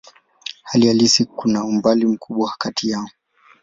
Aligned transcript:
Hali 0.63 0.87
halisi 0.87 1.25
kuna 1.25 1.63
umbali 1.63 2.05
mkubwa 2.05 2.55
kati 2.59 2.89
yao. 2.89 3.09